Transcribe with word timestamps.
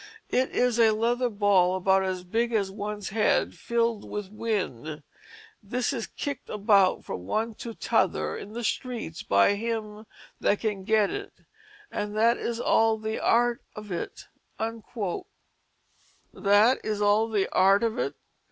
It 0.31 0.49
is 0.49 0.79
a 0.79 0.89
leather 0.95 1.29
ball 1.29 1.75
about 1.75 2.03
as 2.03 2.23
big 2.23 2.53
as 2.53 2.71
one's 2.71 3.09
head, 3.09 3.53
fill'd 3.53 4.03
with 4.03 4.31
wind. 4.31 5.03
This 5.61 5.93
is 5.93 6.07
kick'd 6.07 6.49
about 6.49 7.05
from 7.05 7.27
one 7.27 7.53
to 7.61 7.75
tother 7.75 8.35
in 8.35 8.53
the 8.53 8.63
streets, 8.63 9.21
by 9.21 9.53
him 9.53 10.07
that 10.39 10.59
can 10.61 10.85
get 10.85 11.11
it, 11.11 11.33
and 11.91 12.15
that 12.17 12.37
is 12.37 12.59
all 12.59 12.97
the 12.97 13.19
art 13.19 13.61
of 13.75 13.91
it." 13.91 14.25
That 16.33 16.79
is 16.83 16.99
all 16.99 17.29
the 17.29 17.47
art 17.53 17.83
of 17.83 17.99
it! 17.99 18.15